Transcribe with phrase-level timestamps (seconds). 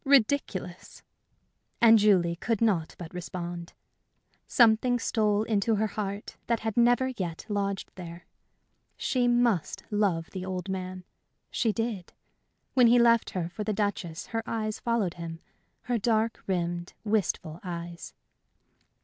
[0.03, 1.03] Ridiculous!
[1.79, 3.73] And Julie could not but respond.
[4.47, 8.25] Something stole into her heart that had never yet lodged there.
[8.97, 11.03] She must love the old man
[11.51, 12.13] she did.
[12.73, 15.39] When he left her for the Duchess her eyes followed him
[15.83, 18.15] her dark rimmed, wistful eyes.